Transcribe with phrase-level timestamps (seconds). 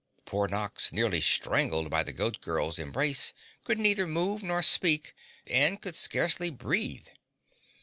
[0.25, 5.13] Poor Nox, nearly strangled by the Goat Girl's embrace could neither move nor speak
[5.45, 7.05] and could scarcely breathe.